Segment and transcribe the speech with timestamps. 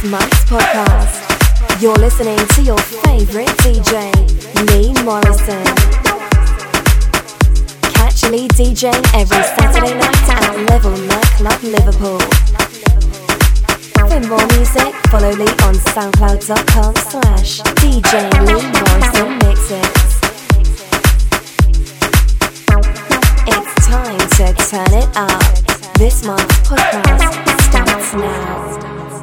[0.00, 1.80] this month's podcast.
[1.80, 4.12] You're listening to your favorite DJ,
[4.70, 5.64] Lee Morrison.
[7.92, 12.20] Catch Lee DJ every Saturday night at Level Nightclub Liverpool.
[14.08, 20.20] For more music, follow Lee on soundcloud.com slash DJ Lee Morrison Mixes.
[23.46, 25.94] It's time to turn it up.
[25.98, 29.17] This month's podcast starts now.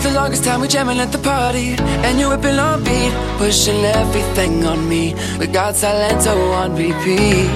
[0.00, 1.74] For the longest time we jamming at the party
[2.06, 5.14] And you whipping on beat Pushing everything on me.
[5.38, 7.50] We got Salento on repeat.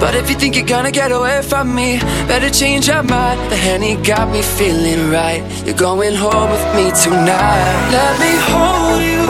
[0.00, 3.38] But if you think you're gonna get away from me Better change your mind.
[3.50, 5.42] The Henny got me feeling right.
[5.66, 7.90] You're going home with me tonight.
[7.92, 9.20] Let me hold you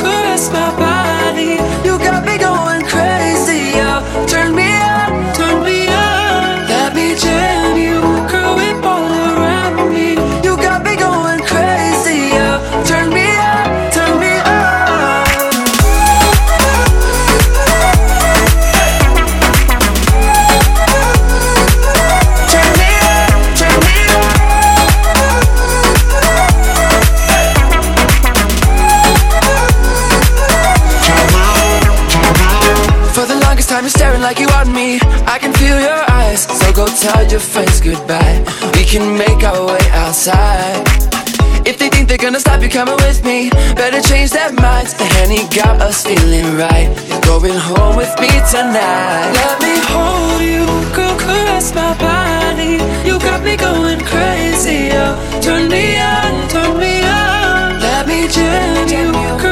[0.00, 1.60] caress my body.
[1.86, 4.26] You got me going crazy, yeah.
[4.26, 4.75] Turn me
[37.06, 38.38] tell your friends goodbye.
[38.74, 40.82] We can make our way outside.
[41.70, 43.50] If they think they're gonna stop you coming with me.
[43.80, 44.92] Better change their minds.
[44.94, 46.88] The Henny got us feeling right.
[47.08, 49.30] You're going home with me tonight.
[49.40, 50.64] Let me hold you
[50.96, 52.74] Girl, caress my body.
[53.06, 58.88] You got me going crazy, oh Turn me on, turn me on Let me jam
[58.88, 59.45] you Girl,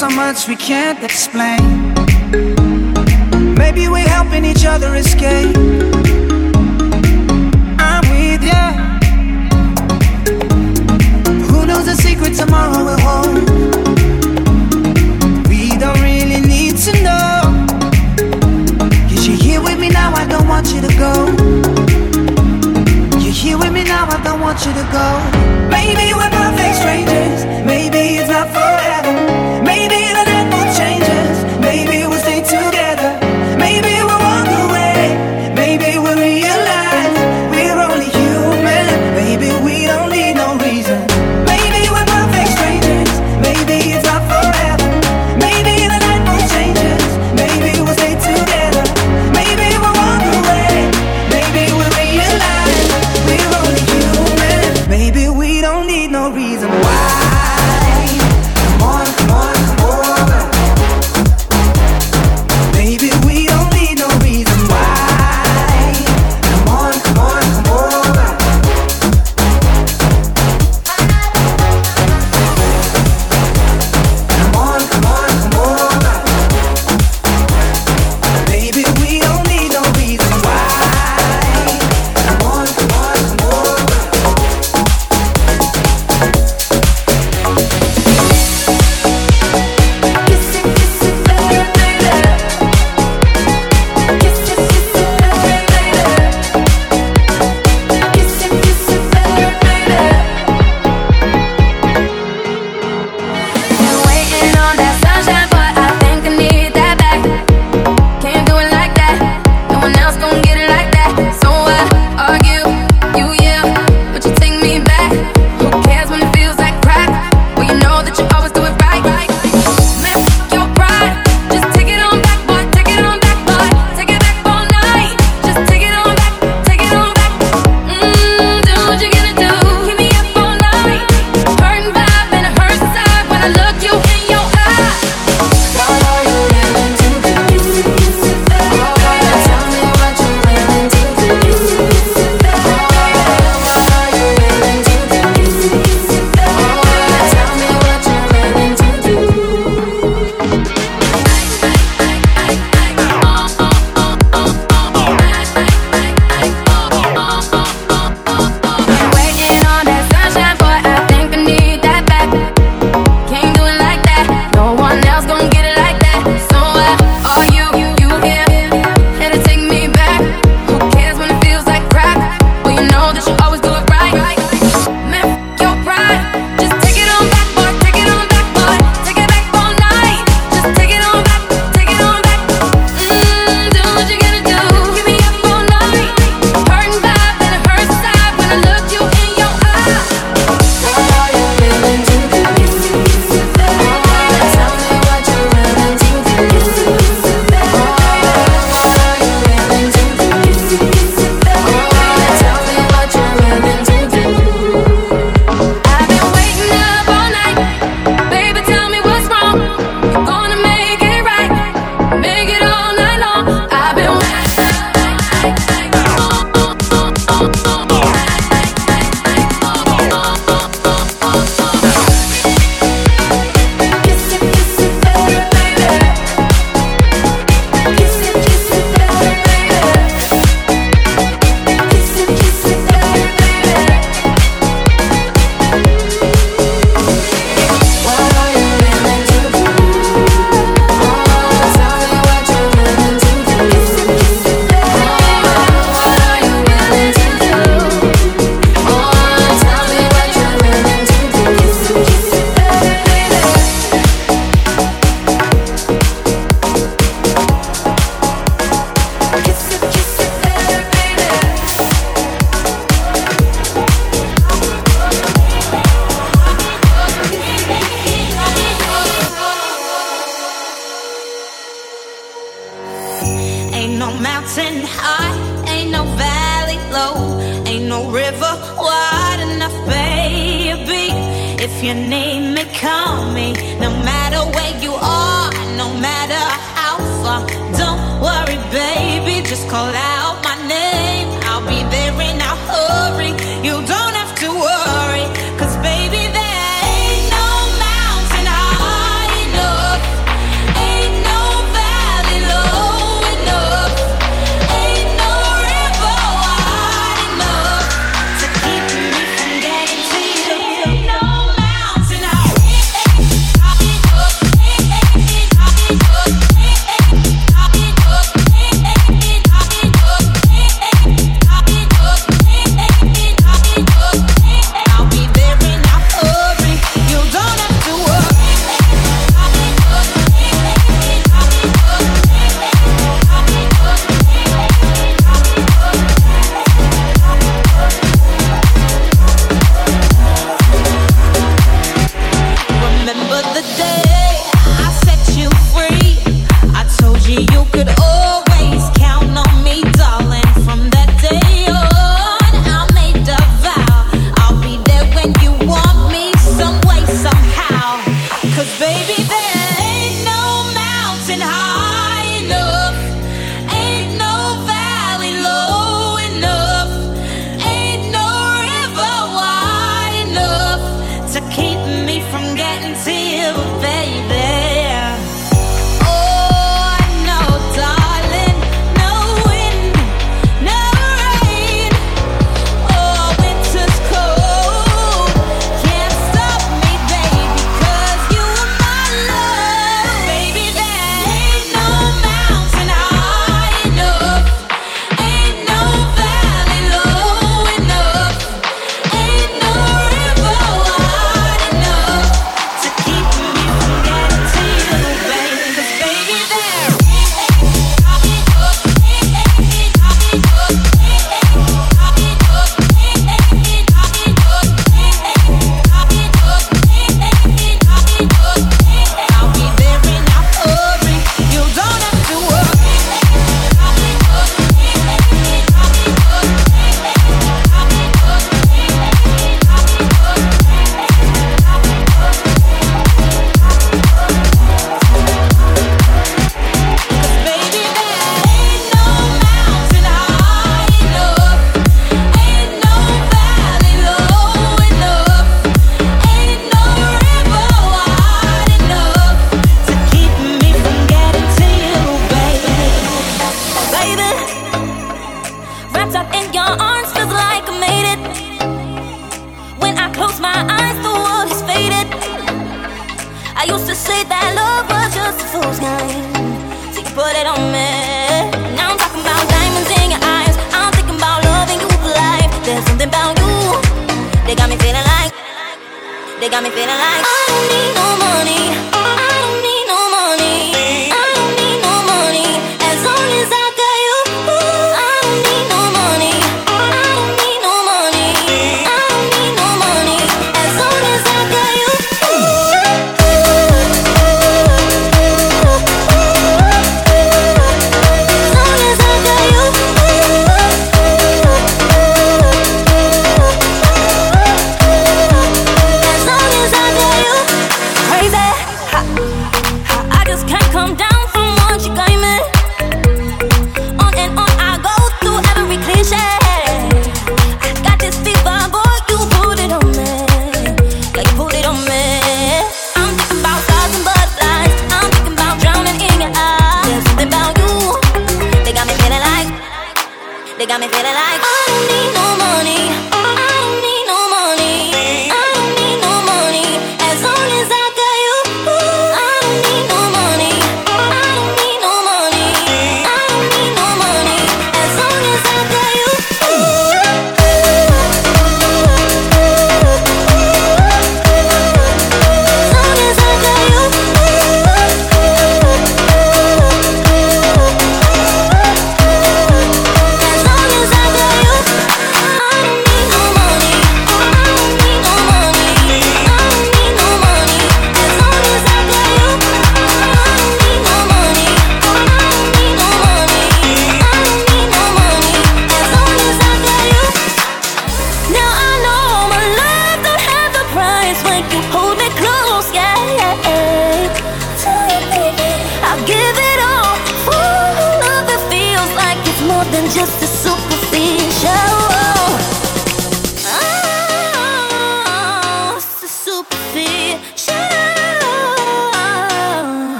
[0.00, 1.92] so much we can't explain.
[3.54, 5.59] Maybe we're helping each other escape.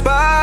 [0.00, 0.33] And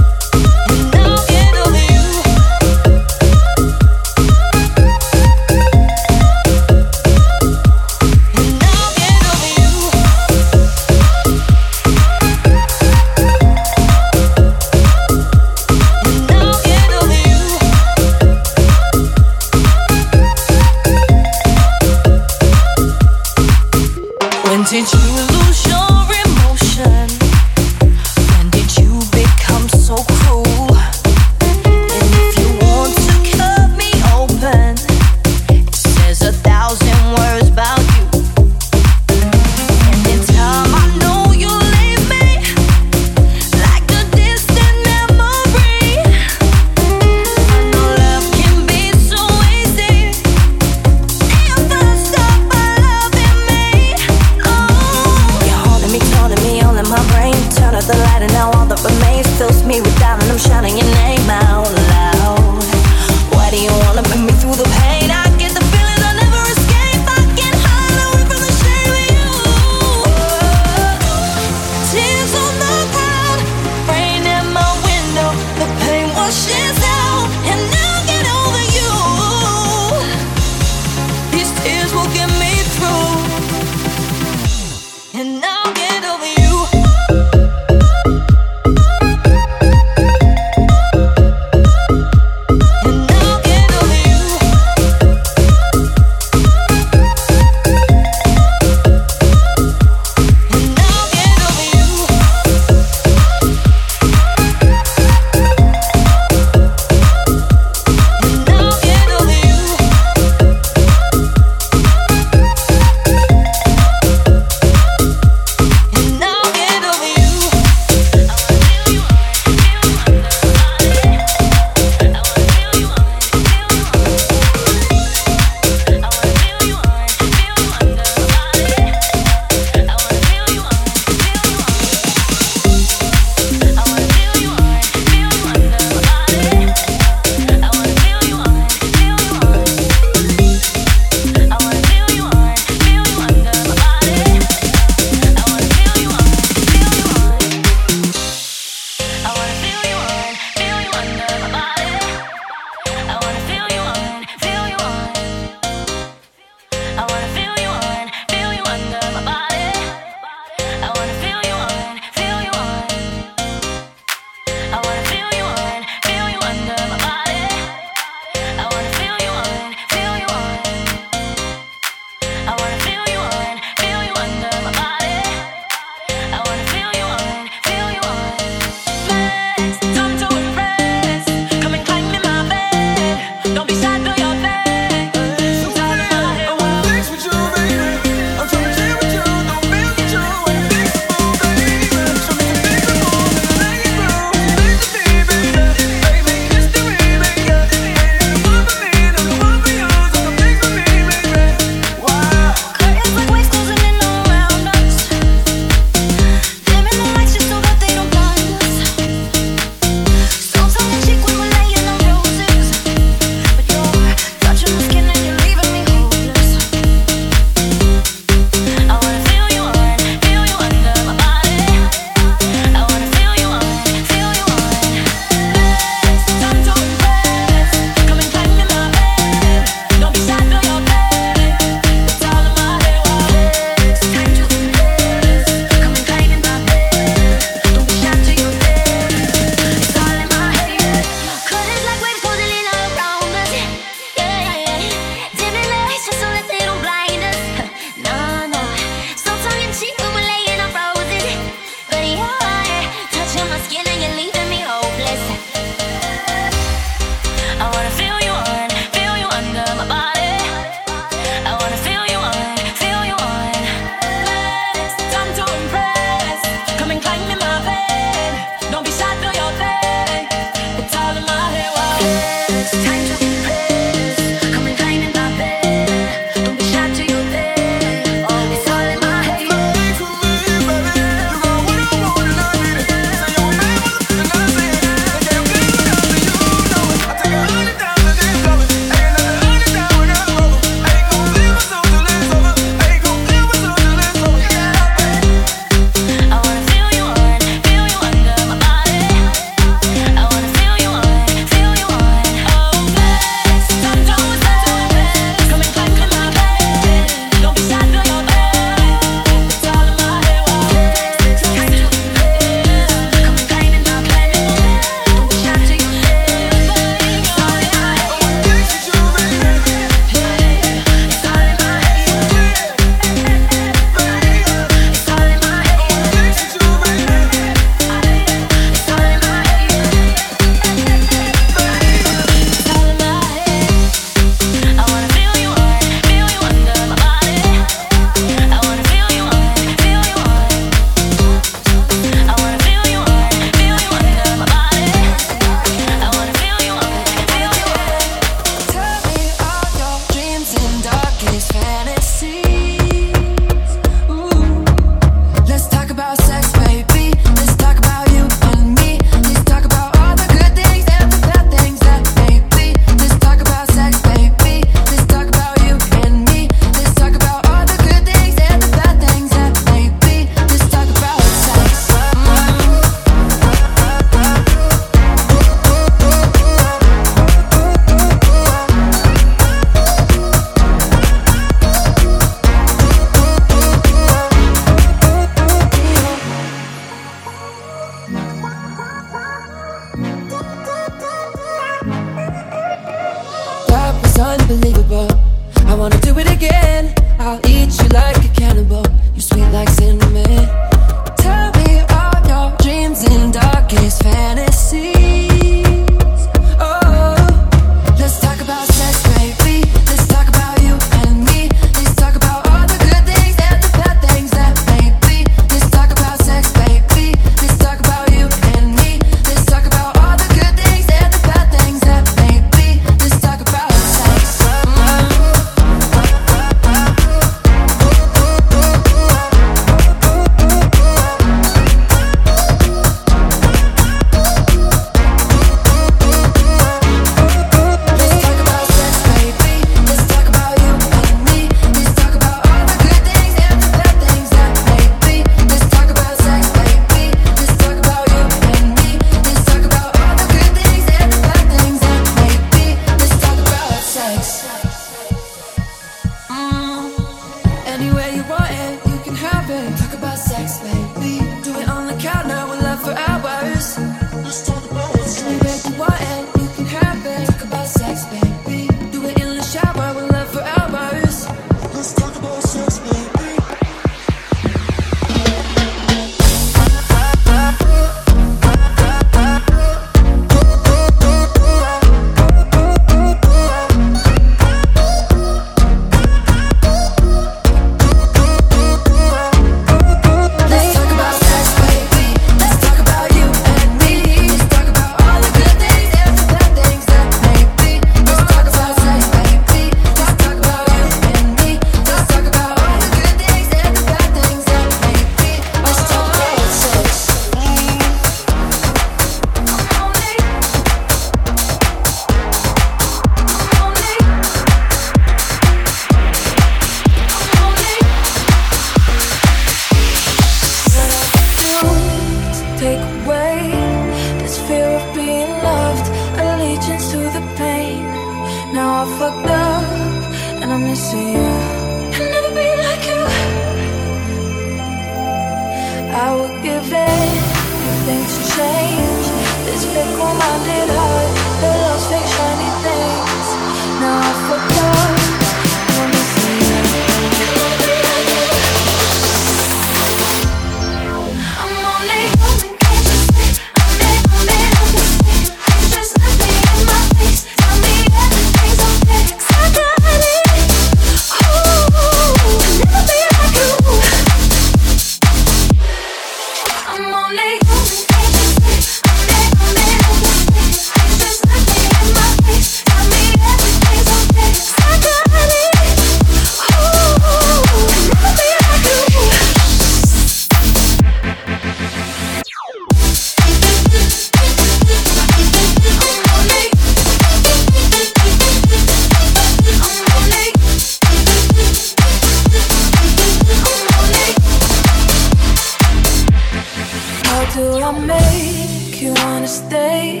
[597.36, 600.00] Do I make you wanna stay.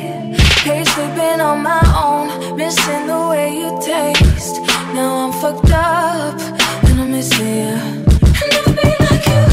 [0.64, 4.56] Hate sleeping on my own, missing the way you taste.
[4.94, 6.40] Now I'm fucked up
[6.86, 7.76] and I'm missing you.
[8.56, 9.44] I'll be like you.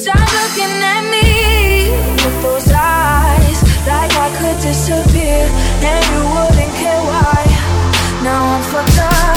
[0.00, 1.28] Stop looking at me
[2.24, 5.44] with those eyes, like I could disappear
[5.90, 7.40] and you wouldn't care why.
[8.24, 9.27] Now I'm fucked up.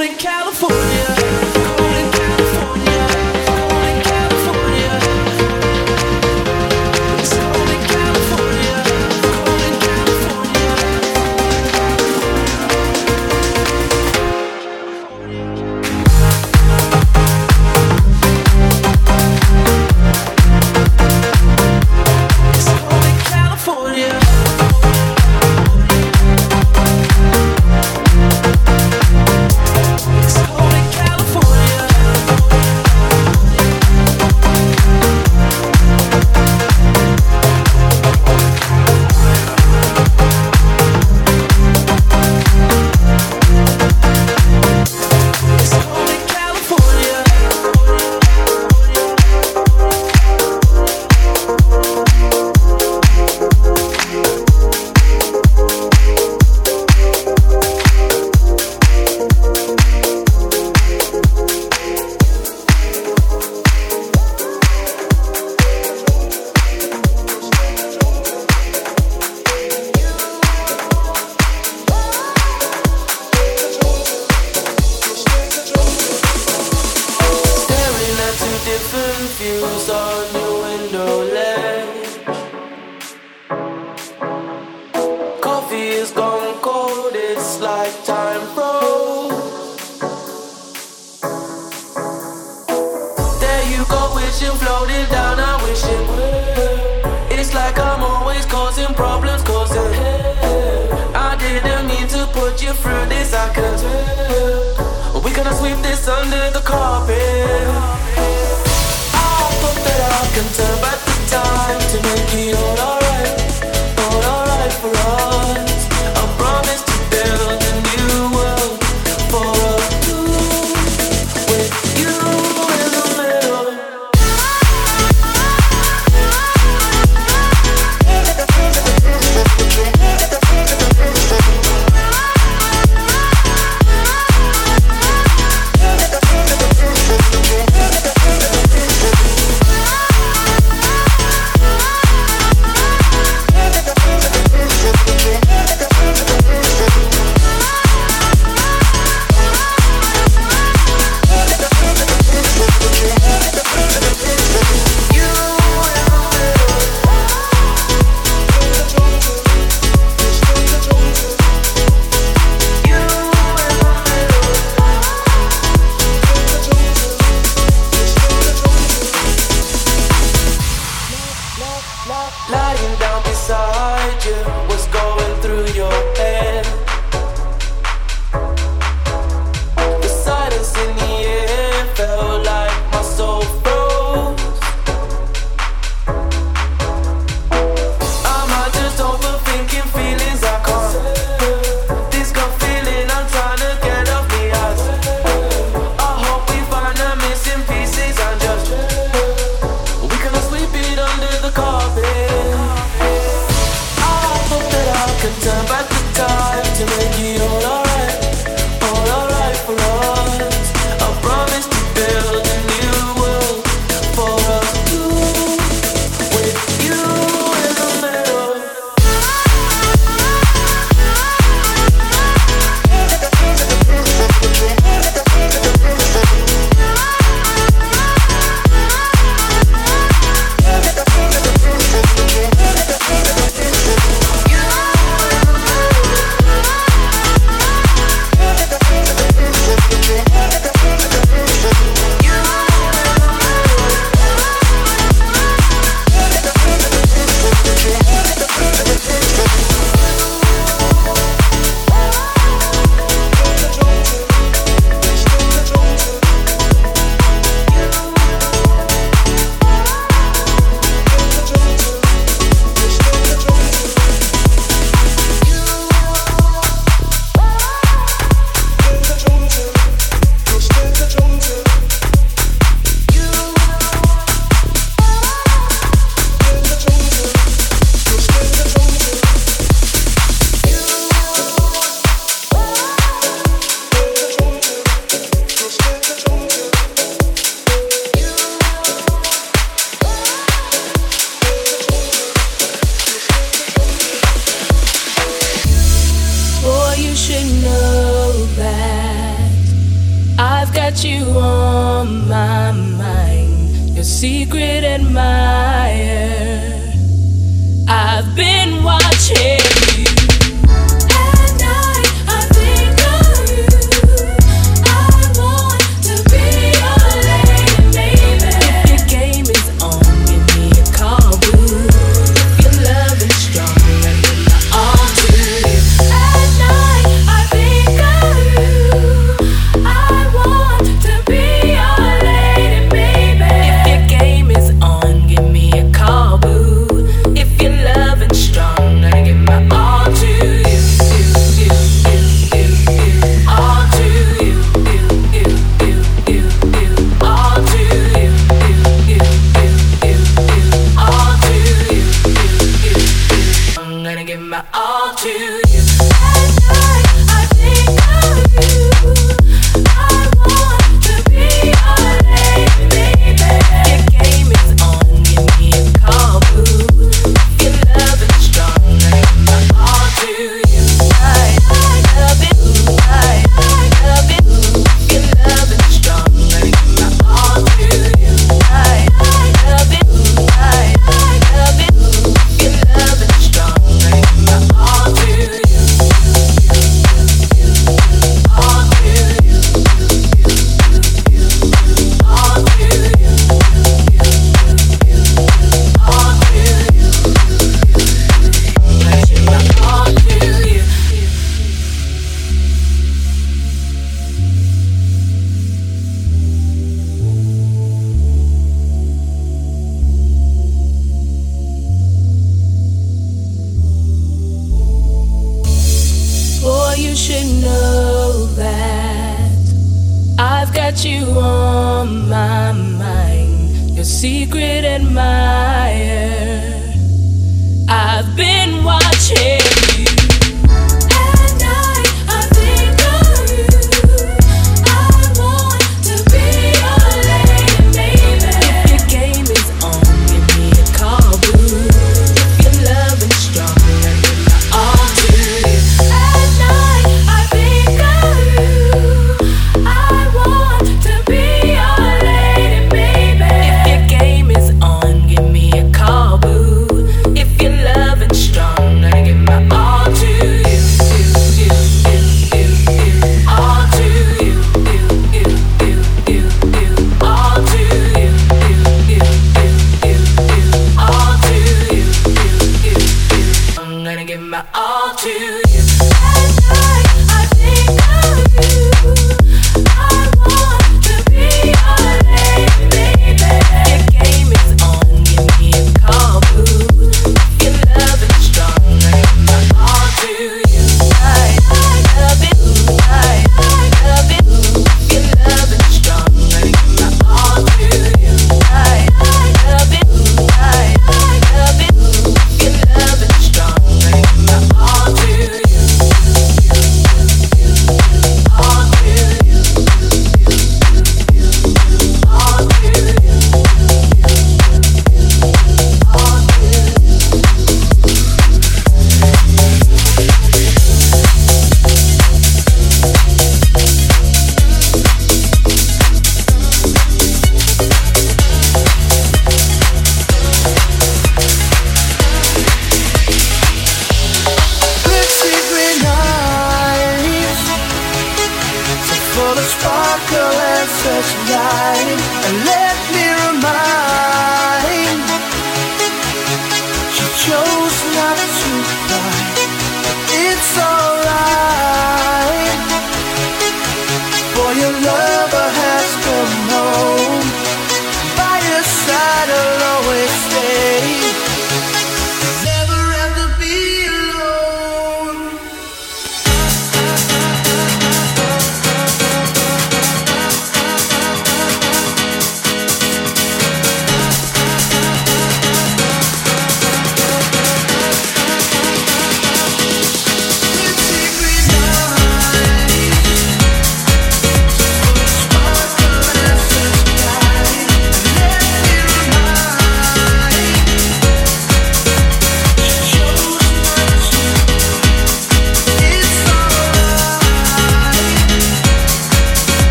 [0.00, 0.77] in California.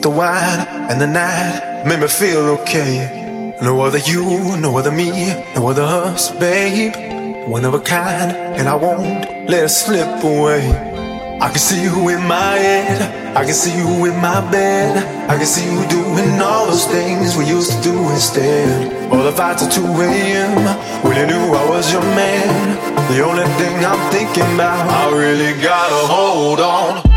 [0.00, 3.54] But the wine and the night made me feel okay.
[3.60, 5.10] No other you, no other me,
[5.54, 6.94] no other us, babe.
[7.46, 10.64] One of a kind, and I won't let it slip away.
[11.42, 14.96] I can see you in my head, I can see you in my bed,
[15.28, 19.12] I can see you doing all those things we used to do instead.
[19.12, 21.04] All the fights at 2 a.m.
[21.04, 22.48] When you knew I was your man,
[23.12, 27.09] the only thing I'm thinking about, I really gotta hold on.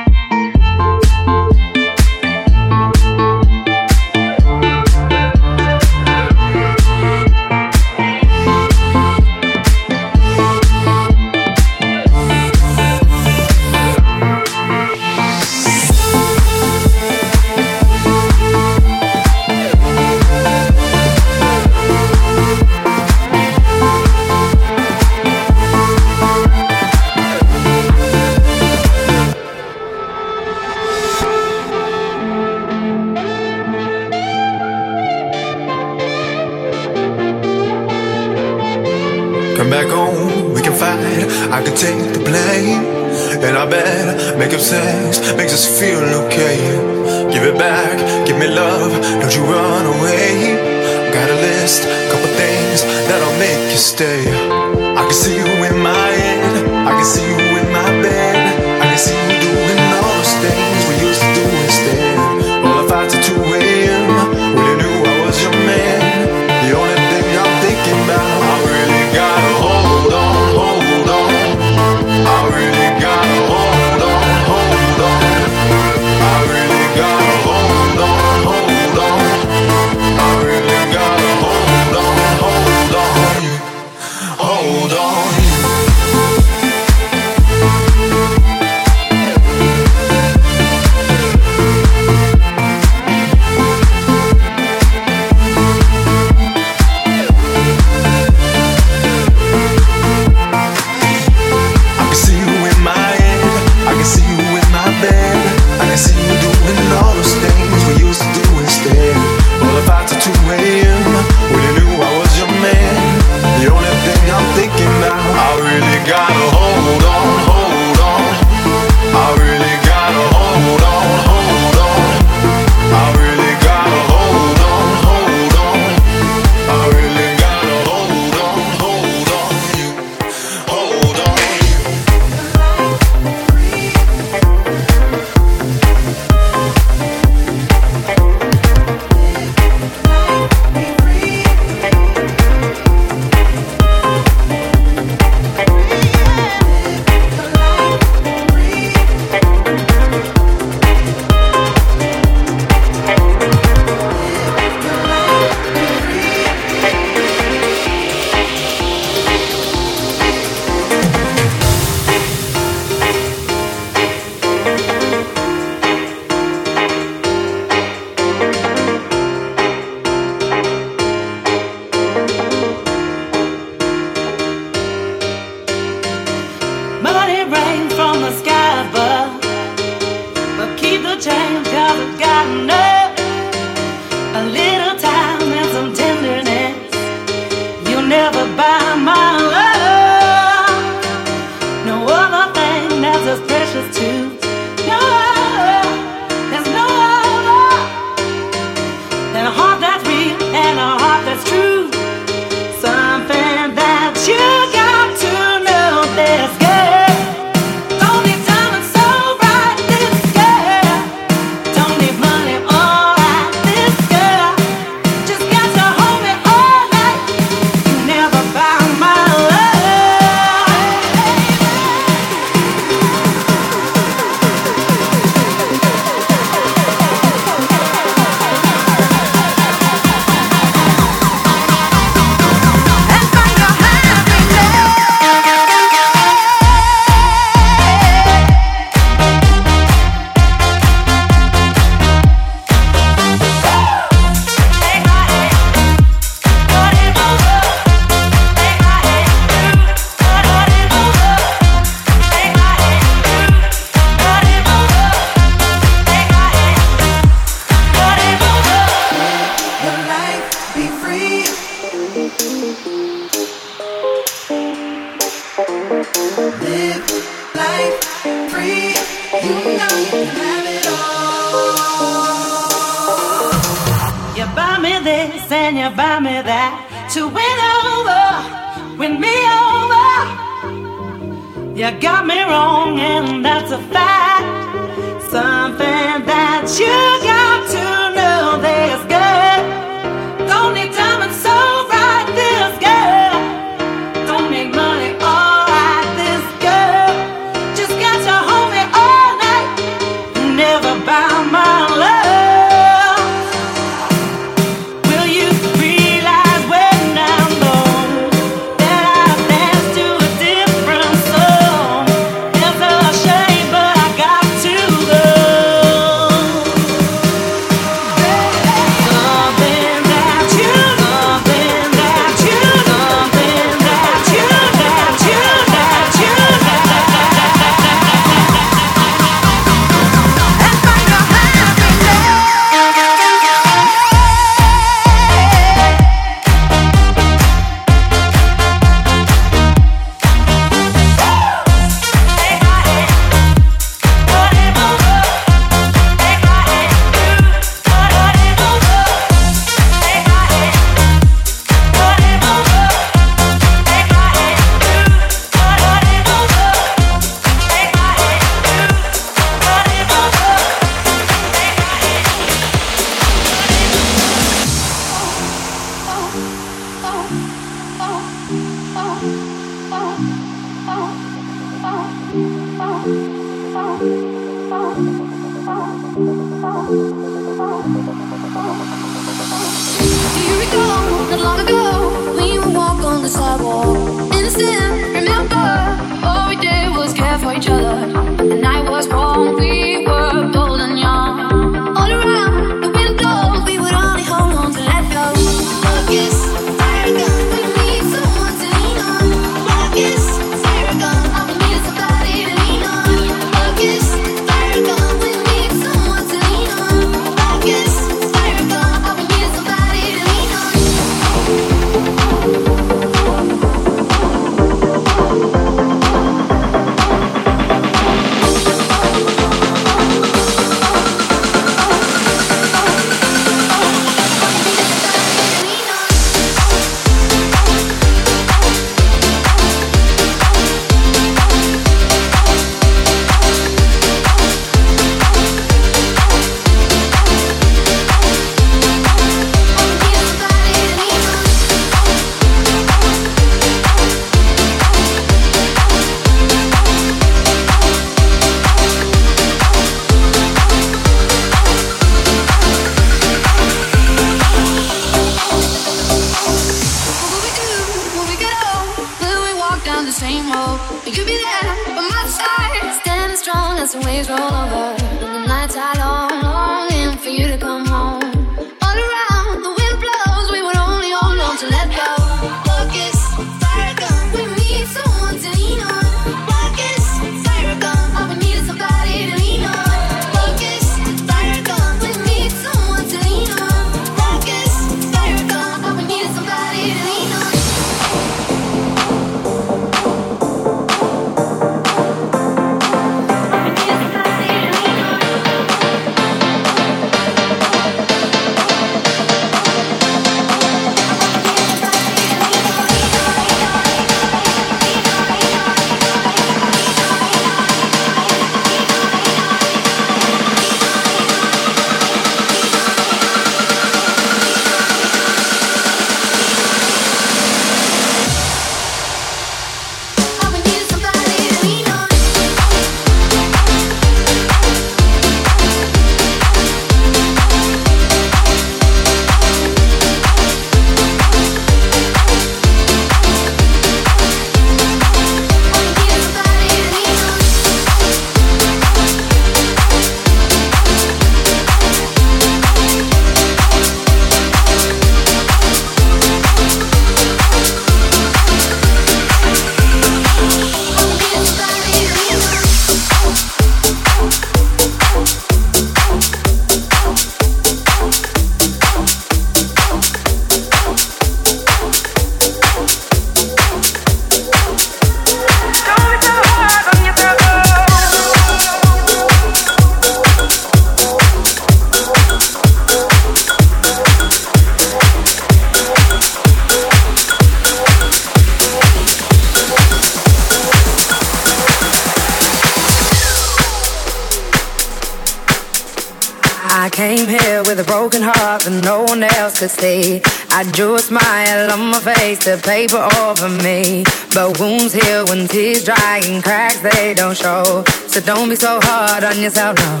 [589.62, 590.20] empathy.
[590.50, 594.02] I drew a smile on my face, the paper over me.
[594.34, 597.84] But wounds heal when tears dry and cracks they don't show.
[598.08, 600.00] So don't be so hard on yourself, no.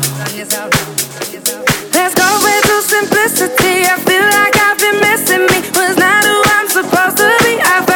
[1.94, 3.86] Let's go with the simplicity.
[3.86, 5.58] I feel like I've been missing me.
[5.78, 7.60] Was not who I'm supposed to be.
[7.60, 7.91] I've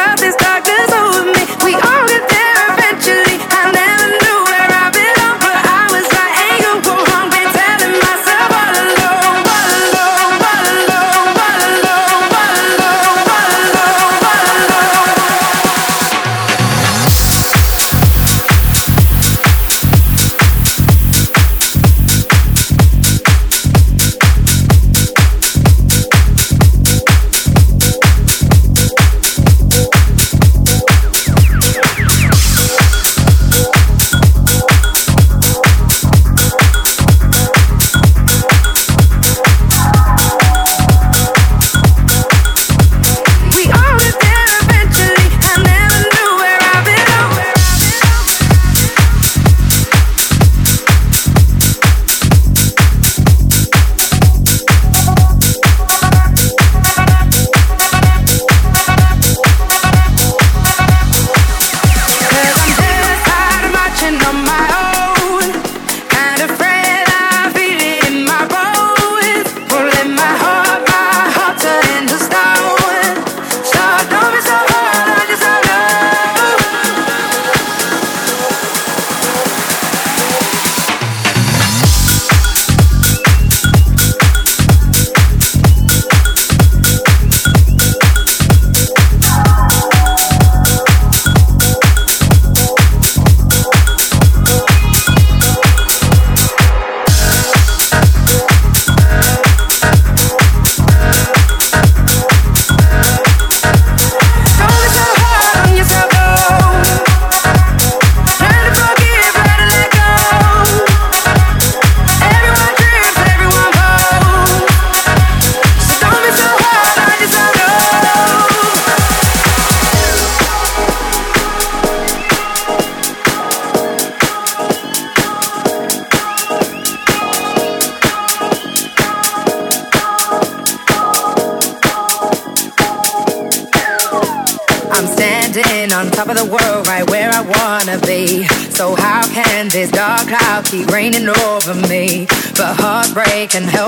[143.57, 143.86] and help.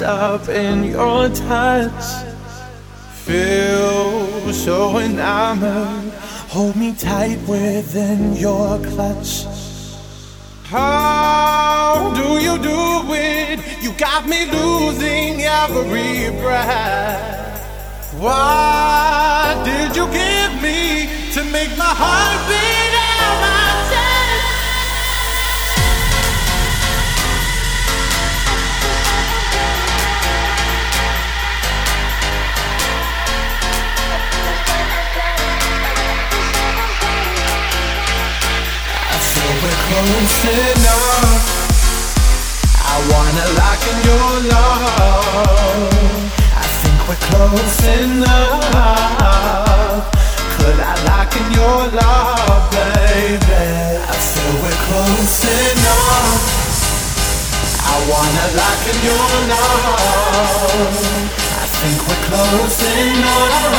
[0.00, 2.24] wrapped up in your touch.
[3.24, 6.12] Feel so enamored.
[6.50, 9.44] Hold me tight within your clutch.
[10.64, 13.60] How do you do it?
[13.82, 17.64] You got me losing every breath.
[18.18, 23.97] Why did you give me to make my heart beat out my chest?
[39.88, 41.42] Close enough
[42.76, 45.88] I wanna lock in your love
[46.52, 49.32] I think we're close enough
[50.58, 53.64] Could I lock in your love, baby?
[53.96, 56.36] I feel we're close enough
[57.80, 61.00] I wanna lock in your love
[61.48, 63.72] I think we're close enough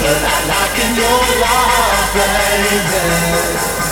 [0.00, 3.91] Could I lock in your love, baby?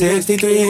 [0.00, 0.69] 63.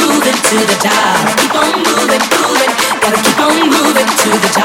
[0.33, 1.37] to the top.
[1.39, 2.71] Keep on moving, moving.
[3.01, 4.60] Gotta keep on moving to the top.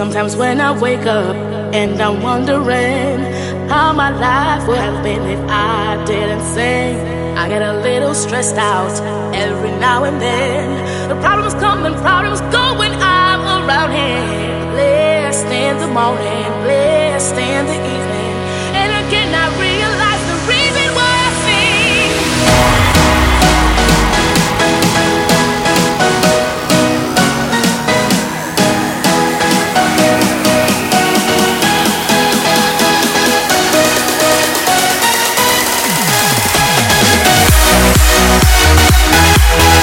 [0.00, 1.36] Sometimes when I wake up
[1.74, 3.20] and I'm wondering
[3.68, 6.96] how my life would have been if I didn't sing.
[7.36, 8.94] I get a little stressed out
[9.34, 11.10] every now and then.
[11.10, 14.70] The problems come and problems go when I'm around him.
[14.72, 17.89] Blessed in the morning, blessed in the evening.
[39.50, 39.79] First